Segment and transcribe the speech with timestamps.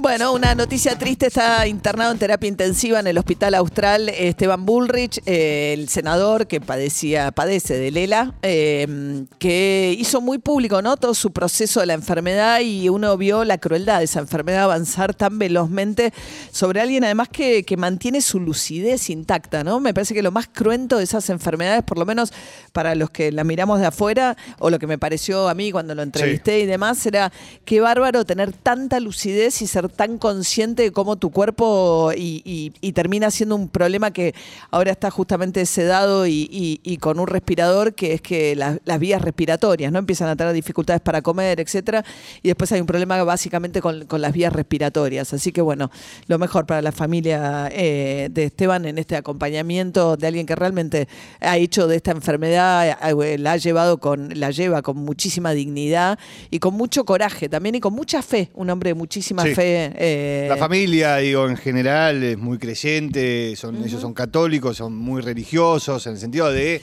[0.00, 5.20] Bueno, una noticia triste, está internado en terapia intensiva en el Hospital Austral Esteban Bullrich,
[5.26, 10.96] eh, el senador que padecía, padece de Lela, eh, que hizo muy público ¿no?
[10.96, 15.14] todo su proceso de la enfermedad y uno vio la crueldad de esa enfermedad avanzar
[15.14, 16.12] tan velozmente
[16.52, 19.80] sobre alguien además que, que mantiene su lucidez intacta, ¿no?
[19.80, 22.32] Me parece que lo más cruento de esas enfermedades, por lo menos
[22.72, 25.96] para los que la miramos de afuera, o lo que me pareció a mí cuando
[25.96, 27.32] lo entrevisté y demás, era
[27.64, 33.30] qué bárbaro tener tanta lucidez y ser tan consciente de cómo tu cuerpo y, termina
[33.30, 34.34] siendo un problema que
[34.70, 39.98] ahora está justamente sedado y, con un respirador, que es que las vías respiratorias, ¿no?
[39.98, 42.04] Empiezan a tener dificultades para comer, etcétera,
[42.42, 45.32] y después hay un problema básicamente con, las vías respiratorias.
[45.32, 45.90] Así que bueno,
[46.26, 51.08] lo mejor para la familia eh, de Esteban en este acompañamiento de alguien que realmente
[51.40, 56.18] ha hecho de esta enfermedad, eh, la ha llevado con, la lleva con muchísima dignidad
[56.50, 60.46] y con mucho coraje también y con mucha fe, un hombre de muchísima fe eh,
[60.48, 66.06] la familia, digo, en general es muy creyente, son, ellos son católicos, son muy religiosos,
[66.06, 66.82] en el sentido de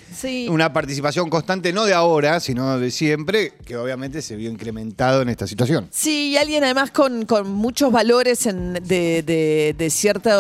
[0.50, 5.30] una participación constante, no de ahora, sino de siempre, que obviamente se vio incrementado en
[5.30, 5.88] esta situación.
[5.92, 10.32] Sí, y alguien además con, muchos valores de, cierto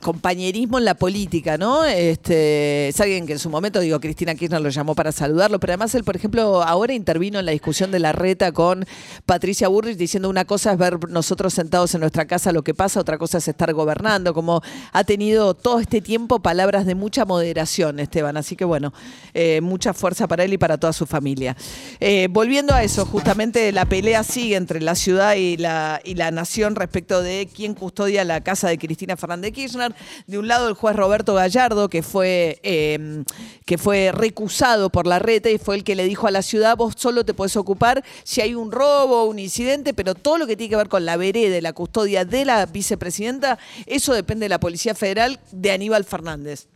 [0.00, 1.84] compañerismo en la política, ¿no?
[1.84, 5.72] Este, es alguien que en su momento, digo, Cristina Kirchner lo llamó para saludarlo, pero
[5.72, 8.86] además él, por ejemplo, ahora intervino en la discusión de la reta con
[9.26, 13.00] Patricia Burrich diciendo una cosa es ver nosotros sentados en nuestra casa lo que pasa,
[13.00, 17.98] otra cosa es estar gobernando, como ha tenido todo este tiempo palabras de mucha moderación,
[17.98, 18.36] Esteban.
[18.36, 18.92] Así que bueno,
[19.34, 21.56] eh, mucha fuerza para él y para toda su familia.
[21.98, 26.30] Eh, volviendo a eso, justamente la pelea sigue entre la ciudad y la, y la
[26.30, 29.92] nación respecto de quién custodia la casa de Cristina Fernández Kirchner.
[30.28, 33.24] De un lado el juez Roberto Gallardo, que fue, em,
[33.66, 36.76] que fue recusado por la reta y fue el que le dijo a la ciudad,
[36.76, 40.56] vos solo te puedes ocupar si hay un robo, un incidente, pero todo lo que
[40.56, 44.50] tiene que ver con la vereda de la custodia de la vicepresidenta, eso depende de
[44.50, 46.68] la Policía Federal de Aníbal Fernández.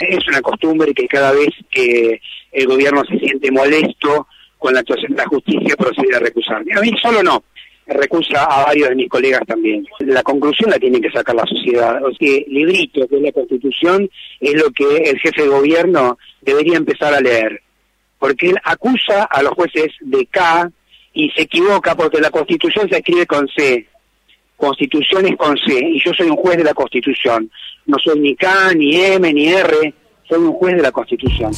[0.00, 2.20] Es una costumbre que cada vez que
[2.52, 4.26] el gobierno se siente molesto
[4.58, 6.72] con la actuación de la justicia procede a recusarme.
[6.74, 7.44] A mí solo no,
[7.86, 9.86] recusa a varios de mis colegas también.
[10.00, 12.02] La conclusión la tiene que sacar la sociedad.
[12.04, 14.08] O sea, librito, que es la Constitución,
[14.40, 17.62] es lo que el jefe de gobierno debería empezar a leer.
[18.18, 20.70] Porque él acusa a los jueces de K
[21.12, 23.86] y se equivoca porque la Constitución se escribe con C.
[24.56, 27.50] Constitución es con C, y yo soy un juez de la Constitución.
[27.86, 29.94] No soy ni K, ni M, ni R,
[30.28, 31.52] soy un juez de la Constitución.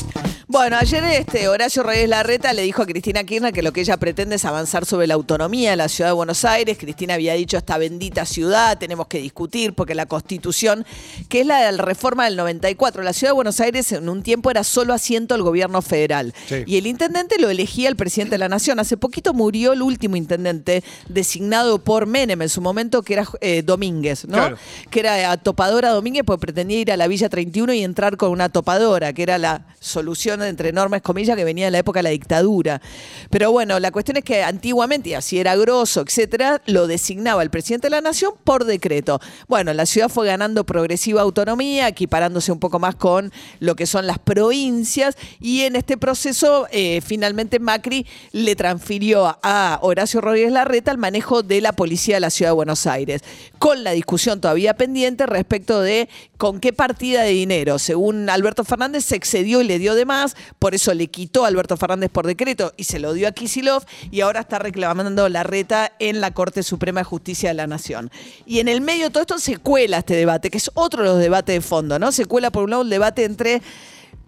[0.47, 3.97] Bueno, ayer este Horacio Reyes Larreta le dijo a Cristina Kirchner que lo que ella
[3.97, 6.79] pretende es avanzar sobre la autonomía de la ciudad de Buenos Aires.
[6.79, 10.85] Cristina había dicho esta bendita ciudad, tenemos que discutir porque la Constitución,
[11.29, 14.65] que es la reforma del 94, la ciudad de Buenos Aires en un tiempo era
[14.65, 16.35] solo asiento del gobierno federal.
[16.67, 18.81] Y el intendente lo elegía el presidente de la nación.
[18.81, 23.63] Hace poquito murió el último intendente designado por Menem en su momento, que era eh,
[23.63, 24.55] Domínguez, ¿no?
[24.91, 28.49] Que era topadora Domínguez porque pretendía ir a la Villa 31 y entrar con una
[28.63, 32.81] que era la solución entre enormes comillas, que venía de la época de la dictadura.
[33.31, 37.51] Pero bueno, la cuestión es que antiguamente, y así era grosso, etcétera, lo designaba el
[37.51, 39.21] presidente de la nación por decreto.
[39.47, 44.07] Bueno, la ciudad fue ganando progresiva autonomía, equiparándose un poco más con lo que son
[44.07, 50.91] las provincias, y en este proceso, eh, finalmente Macri le transfirió a Horacio Rodríguez Larreta
[50.91, 53.23] el manejo de la policía de la ciudad de Buenos Aires,
[53.59, 57.79] con la discusión todavía pendiente respecto de con qué partida de dinero.
[57.79, 61.49] Según Alberto Fernández, se excedió y le dio de más por eso le quitó a
[61.49, 65.43] Alberto Fernández por decreto y se lo dio a Kisilov y ahora está reclamando la
[65.43, 68.11] reta en la Corte Suprema de Justicia de la Nación.
[68.47, 71.09] Y en el medio de todo esto se cuela este debate, que es otro de
[71.09, 72.13] los debates de fondo, ¿no?
[72.13, 73.63] Se cuela por un lado el debate entre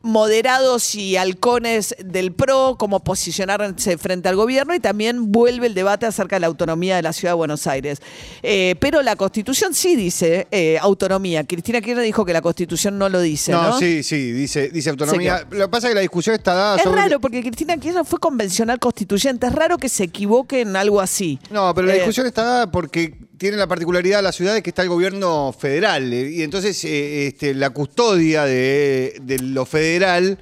[0.03, 6.07] moderados y halcones del PRO, cómo posicionarse frente al gobierno y también vuelve el debate
[6.07, 8.01] acerca de la autonomía de la ciudad de Buenos Aires.
[8.43, 11.45] Eh, pero la Constitución sí dice eh, autonomía.
[11.45, 13.53] Cristina Kirchner dijo que la Constitución no lo dice.
[13.53, 15.47] No, sí, sí, dice, dice autonomía.
[15.51, 18.19] Lo que pasa es que la discusión está dada es raro porque Cristina Kirchner fue
[18.19, 19.47] convencional constituyente.
[19.47, 21.39] Es raro que se equivoque en algo así.
[21.51, 24.63] No, pero la eh, discusión está dada porque tiene la particularidad de la ciudad de
[24.63, 26.13] que está el gobierno federal.
[26.13, 30.39] Y entonces este, la custodia de lo federal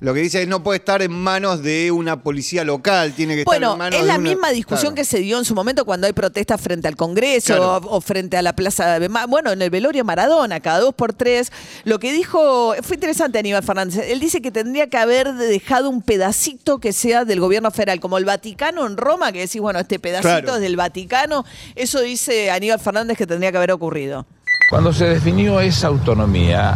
[0.00, 3.40] lo que dice es no puede estar en manos de una policía local, tiene que
[3.42, 4.94] estar en manos es la de una- misma discusión Claro.
[4.96, 8.36] que se dio en su momento cuando hay protestas frente al Congreso o, o frente
[8.36, 11.52] a la Plaza de bueno, en el velorio Maradona, cada dos por tres.
[11.84, 16.02] Lo que dijo, fue interesante Aníbal Fernández, él dice que tendría que haber dejado un
[16.02, 19.98] pedacito que sea del gobierno federal, como el Vaticano en Roma, que decís, bueno, este
[19.98, 20.54] pedacito Claro.
[20.56, 21.44] es del Vaticano,
[21.74, 24.26] eso dice Aníbal Fernández que tendría que haber ocurrido.
[24.70, 26.74] Cuando se definió esa autonomía,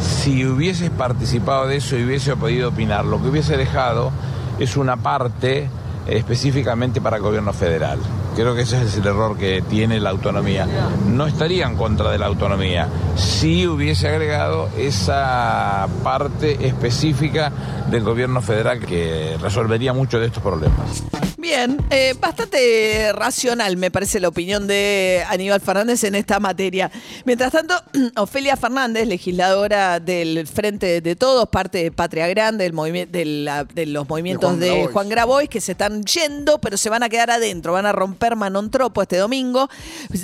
[0.00, 4.10] si hubieses participado de eso y hubiese podido opinar, lo que hubiese dejado
[4.58, 5.68] es una parte
[6.06, 7.98] específicamente para el gobierno federal.
[8.40, 10.66] Creo que ese es el error que tiene la autonomía.
[11.06, 17.52] No estaría en contra de la autonomía si hubiese agregado esa parte específica
[17.90, 21.02] del gobierno federal que resolvería muchos de estos problemas.
[21.36, 26.90] Bien, eh, bastante racional me parece la opinión de Aníbal Fernández en esta materia.
[27.24, 27.74] Mientras tanto,
[28.16, 33.86] Ofelia Fernández, legisladora del Frente de Todos, parte de Patria Grande, del de, la- de
[33.86, 34.88] los movimientos Juan de.
[34.92, 38.29] Juan Grabois, que se están yendo, pero se van a quedar adentro, van a romper
[38.36, 39.68] Manon Tropo este domingo,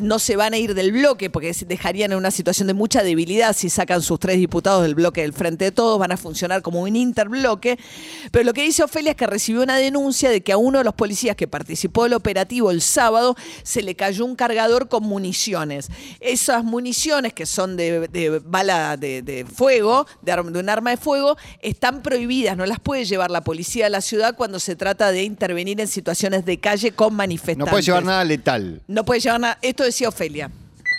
[0.03, 3.55] no se van a ir del bloque porque dejarían en una situación de mucha debilidad
[3.55, 6.83] si sacan sus tres diputados del bloque del Frente de Todos, van a funcionar como
[6.83, 7.79] un interbloque,
[8.31, 10.85] pero lo que dice Ofelia es que recibió una denuncia de que a uno de
[10.85, 15.89] los policías que participó del operativo el sábado se le cayó un cargador con municiones.
[16.21, 22.57] Esas municiones que son de, bala de, fuego, de, un arma de fuego, están prohibidas,
[22.57, 25.89] no las puede llevar la policía de la ciudad cuando se trata de intervenir en
[25.89, 27.86] situaciones de calle con manifestantes.
[27.87, 28.83] Llevar nada letal.
[28.87, 29.59] No puede llevar nada.
[29.63, 30.51] Esto decía Ofelia.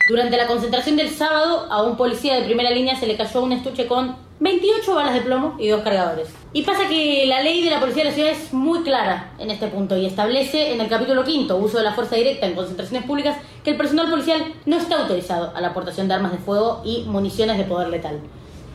[0.10, 3.52] Durante la concentración del sábado, a un policía de primera línea se le cayó un
[3.52, 6.30] estuche con 28 balas de plomo y dos cargadores.
[6.54, 9.52] Y pasa que la ley de la policía de la ciudad es muy clara en
[9.52, 13.06] este punto y establece en el capítulo quinto, uso de la fuerza directa en concentraciones
[13.06, 16.82] públicas, que el personal policial no está autorizado a la aportación de armas de fuego
[16.86, 18.22] y municiones de poder letal.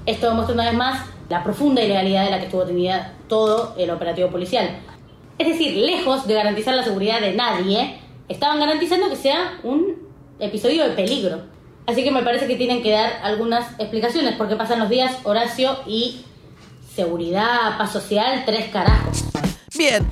[0.04, 3.90] Esto demuestra una vez más la profunda ilegalidad de la que estuvo tenida todo el
[3.90, 4.68] operativo policial.
[5.38, 9.96] Es decir, lejos de garantizar la seguridad de nadie, estaban garantizando que sea un
[10.38, 11.42] episodio de peligro.
[11.86, 15.78] Así que me parece que tienen que dar algunas explicaciones, porque pasan los días Horacio
[15.86, 16.24] y
[16.94, 19.31] seguridad, paz social, tres carajos.
[19.76, 20.06] Bien,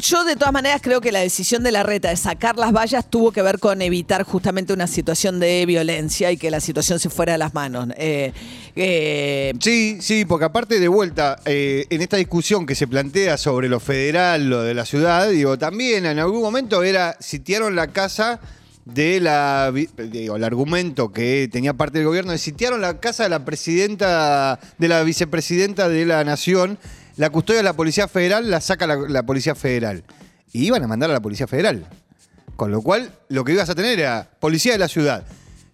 [0.00, 3.08] yo de todas maneras creo que la decisión de la reta de sacar las vallas
[3.10, 7.10] tuvo que ver con evitar justamente una situación de violencia y que la situación se
[7.10, 7.88] fuera de las manos.
[7.96, 8.32] Eh,
[8.76, 13.68] eh, Sí, sí, porque aparte de vuelta, eh, en esta discusión que se plantea sobre
[13.68, 18.40] lo federal, lo de la ciudad, digo, también en algún momento era, sitiaron la casa
[18.86, 23.28] de la, digo, el argumento que tenía parte del gobierno, de sitiaron la casa de
[23.30, 26.78] la presidenta, de la vicepresidenta de la nación,
[27.16, 30.04] la custodia de la Policía Federal la saca la, Policía Federal.
[30.52, 31.86] Y iban a mandar a la Policía Federal.
[32.56, 35.24] Con lo cual, lo que ibas a tener era Policía de la Ciudad.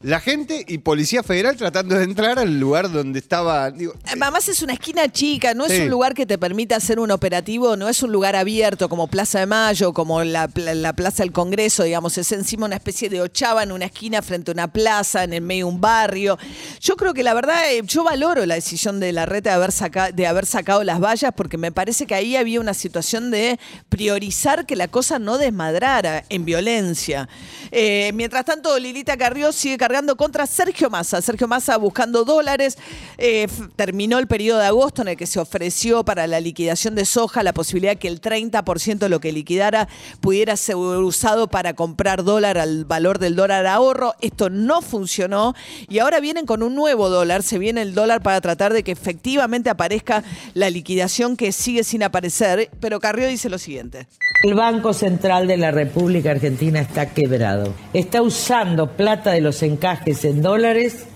[0.02, 3.70] La gente y Policía Federal tratando de entrar al lugar donde estaba.
[3.70, 7.10] digo, Además es una esquina chica, no es un lugar que te permita hacer un
[7.10, 11.22] operativo, no es un lugar abierto como Plaza de Mayo, como la, pla- la Plaza
[11.22, 14.72] del Congreso, digamos, es encima una especie de ochava en una esquina frente a una
[14.72, 16.38] plaza, en el medio de un barrio.
[16.80, 19.70] Yo creo que la verdad, eh, yo valoro la decisión de la reta de haber,
[19.70, 23.60] saca- de haber sacado las vallas porque me parece que ahí había una situación de
[23.90, 27.28] priorizar que la cosa no desmadrara en violencia.
[27.70, 31.20] Eh, mientras tanto, Lilita Carrió sigue cargando contra Sergio Massa.
[31.20, 32.78] Sergio Massa buscando dólares.
[33.18, 37.04] Eh, terminó el periodo de agosto en el que se ofreció para la liquidación de
[37.04, 39.88] soja la posibilidad que el 30% de lo que liquidara
[40.20, 44.14] pudiera ser usado para comprar dólar al valor del dólar ahorro.
[44.20, 45.56] Esto no funcionó
[45.88, 47.42] y ahora vienen con un nuevo dólar.
[47.42, 50.22] Se viene el dólar para tratar de que efectivamente aparezca
[50.54, 52.70] la liquidación que sigue sin aparecer.
[52.78, 54.06] Pero Carrió dice lo siguiente.
[54.44, 57.74] El Banco Central de la República Argentina está quebrado.
[57.92, 61.06] Está usando plata de los encajes en dólares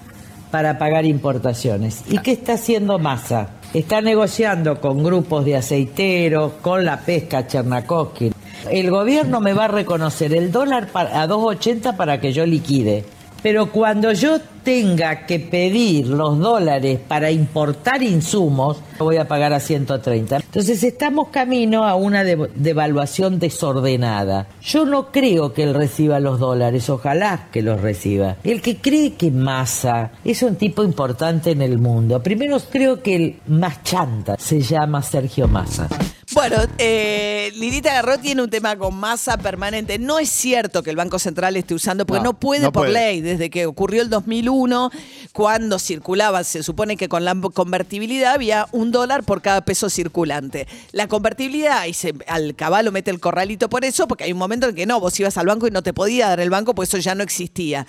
[0.51, 2.03] para pagar importaciones.
[2.09, 3.51] ¿Y qué está haciendo Massa?
[3.75, 8.33] Está negociando con grupos de aceiteros, con la pesca Chernakovsky.
[8.71, 13.05] El gobierno me va a reconocer el dólar a 2.80 para que yo liquide.
[13.45, 19.61] Pero cuando yo tenga que pedir los dólares para importar insumos, voy a pagar a
[19.61, 20.37] 130.
[20.37, 24.47] Entonces estamos camino a una de- devaluación desordenada.
[24.63, 28.37] Yo no creo que él reciba los dólares, ojalá que los reciba.
[28.45, 33.15] El que cree que Massa es un tipo importante en el mundo, primero creo que
[33.17, 35.87] el más chanta se llama Sergio Massa.
[36.35, 39.99] Bueno, eh, Lilita Garro tiene un tema con masa permanente.
[39.99, 43.21] No es cierto que el Banco Central esté usando, porque no, puede por ley.
[43.21, 44.91] Desde que ocurrió el 2001,
[45.33, 50.67] cuando circulaba, se supone que con la convertibilidad había un dólar por cada peso circulante.
[50.93, 54.69] La convertibilidad, y se, al caballo mete el corralito por eso, porque hay un momento
[54.69, 56.89] en que no, vos ibas al banco y no te podía dar el banco, pues
[56.89, 57.87] eso ya no existía.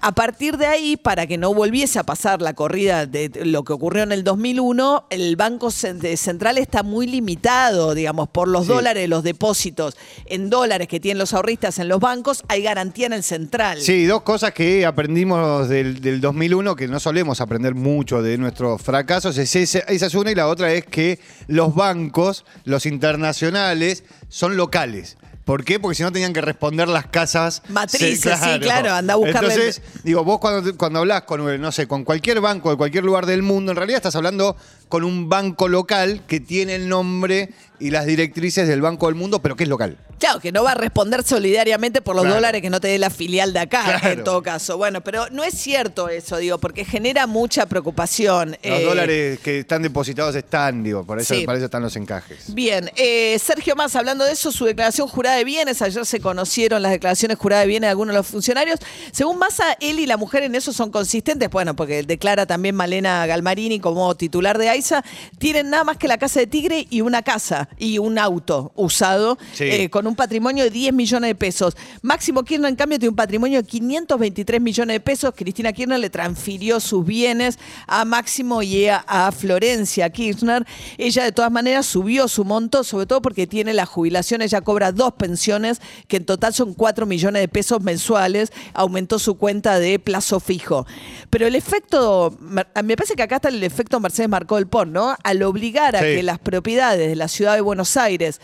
[0.00, 3.74] A partir de ahí, para que no volviese a pasar la corrida de lo que
[3.74, 9.22] ocurrió en el 2001, el Banco Central está muy limitado, digamos, por los dólares, los
[9.22, 9.96] depósitos
[10.26, 13.80] en dólares que tienen los ahorristas en los bancos, hay garantía en el central.
[13.80, 18.80] Sí, dos cosas que aprendimos del, del 2001, que no solemos aprender mucho de nuestros
[18.80, 24.04] fracasos, es esa, esa es una y la otra es que los bancos, los internacionales,
[24.28, 25.16] son locales.
[25.44, 25.80] ¿Por qué?
[25.80, 27.62] Porque si no tenían que responder las casas.
[27.68, 29.54] Matrices, sí, claro, anda a buscarle.
[29.54, 33.26] Entonces, digo, vos cuando, cuando hablas con, no sé, con cualquier banco de cualquier lugar
[33.26, 34.56] del mundo, en realidad estás hablando
[34.88, 39.42] con un banco local que tiene el nombre y las directrices del Banco del Mundo,
[39.42, 39.98] pero que es local.
[40.22, 43.10] Claro, que no va a responder solidariamente por los dólares que no te dé la
[43.10, 44.78] filial de acá, en todo caso.
[44.78, 48.50] Bueno, pero no es cierto eso, digo, porque genera mucha preocupación.
[48.50, 52.54] Los eh, dólares que están depositados están, digo, por eso, eso están los encajes.
[52.54, 56.82] Bien, eh, Sergio Más, hablando de eso, su declaración jurada de bienes, ayer se conocieron
[56.82, 58.78] las declaraciones juradas de bienes de algunos de los funcionarios.
[59.10, 63.26] Según Massa, él y la mujer en eso son consistentes, bueno, porque declara también Malena
[63.26, 65.04] Galmarini como titular de AISA,
[65.38, 69.36] tienen nada más que la casa de Tigre y una casa y un auto usado
[69.58, 71.76] eh, con un un patrimonio de 10 millones de pesos.
[72.02, 75.32] Máximo Kirchner, en cambio, tiene un patrimonio de 523 millones de pesos.
[75.34, 80.66] Cristina Kirchner le transfirió sus bienes a Máximo y a, Florencia Kirchner.
[80.98, 84.42] Ella, de todas maneras, subió su monto, sobre todo porque tiene la jubilación.
[84.42, 88.52] Ella cobra dos pensiones, que en total son 4 millones de pesos mensuales.
[88.74, 90.86] Aumentó su cuenta de plazo fijo.
[91.30, 95.16] Pero el efecto, me parece que acá está el efecto Mercedes Marcó el PON, ¿no?
[95.24, 98.40] Al obligar a que las propiedades de la ciudad de Buenos Aires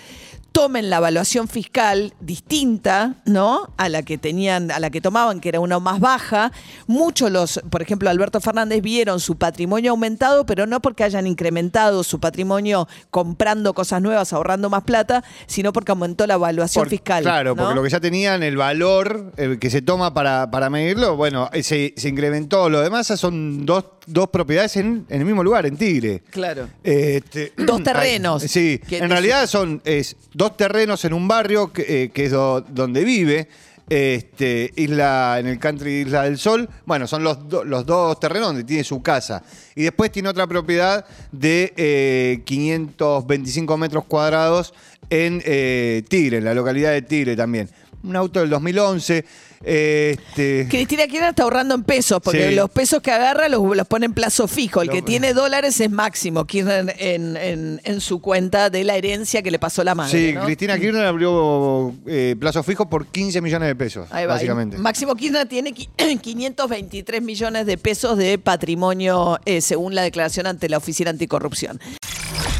[0.58, 3.72] tomen la evaluación fiscal distinta, ¿no?
[3.76, 6.50] A la que tenían, a la que tomaban, que era una más baja.
[6.88, 12.02] Muchos los, por ejemplo, Alberto Fernández vieron su patrimonio aumentado, pero no porque hayan incrementado
[12.02, 17.22] su patrimonio comprando cosas nuevas, ahorrando más plata, sino porque aumentó la evaluación fiscal.
[17.22, 21.48] Claro, porque lo que ya tenían, el valor que se toma para, para medirlo, bueno,
[21.62, 22.68] se, se incrementó.
[22.68, 26.22] Lo demás son dos dos propiedades en, el mismo lugar, en Tigre.
[26.30, 26.68] Claro.
[26.82, 28.42] Este, dos terrenos.
[28.42, 33.48] sí, en realidad son es, dos terrenos en un barrio que, eh, es donde vive.
[33.90, 38.84] Este, isla, en el country Isla del Sol, bueno, son los, dos terrenos donde tiene
[38.84, 39.42] su casa.
[39.74, 44.74] Y después tiene otra propiedad de 525 eh, metros cuadrados
[45.08, 47.70] en eh, Tigre, en la localidad de Tigre también.
[48.02, 49.24] Un auto del 2011.
[49.64, 50.66] Este...
[50.70, 54.14] Cristina Kirchner está ahorrando en pesos, porque los pesos que agarra los, los pone en
[54.14, 54.82] plazo fijo.
[54.82, 59.58] El que tiene dólares es máximo Kirchner en, su cuenta de la herencia que le
[59.58, 60.32] pasó la madre.
[60.32, 64.78] Sí, Cristina Kirchner abrió eh, plazo fijo por 15 millones de pesos, básicamente.
[64.78, 70.78] Máximo Kirchner tiene 523 millones de pesos de patrimonio, eh, según la declaración ante la
[70.78, 71.80] Oficina Anticorrupción.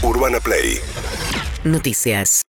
[0.02, 0.78] Urbana Play.
[1.64, 2.42] Noticias.